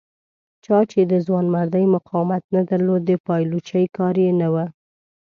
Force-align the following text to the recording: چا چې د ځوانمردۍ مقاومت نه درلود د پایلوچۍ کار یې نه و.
چا 0.65 0.77
چې 0.91 0.99
د 1.11 1.13
ځوانمردۍ 1.25 1.85
مقاومت 1.95 2.43
نه 2.55 2.61
درلود 2.69 3.01
د 3.05 3.11
پایلوچۍ 3.25 3.85
کار 3.97 4.15
یې 4.23 4.31
نه 4.41 4.47
و. 4.53 4.55